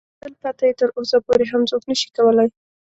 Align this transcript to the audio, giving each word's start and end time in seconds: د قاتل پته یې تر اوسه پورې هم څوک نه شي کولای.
د 0.03 0.03
قاتل 0.21 0.33
پته 0.41 0.63
یې 0.67 0.73
تر 0.79 0.89
اوسه 0.97 1.17
پورې 1.25 1.45
هم 1.51 1.61
څوک 1.69 1.81
نه 1.89 1.95
شي 1.99 2.07
کولای. 2.17 2.49